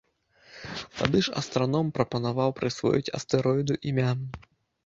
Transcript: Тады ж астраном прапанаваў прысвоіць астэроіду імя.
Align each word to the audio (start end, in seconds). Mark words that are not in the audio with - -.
Тады 1.01 1.17
ж 1.27 1.35
астраном 1.41 1.93
прапанаваў 1.97 2.57
прысвоіць 2.61 3.13
астэроіду 3.19 3.81
імя. 3.93 4.11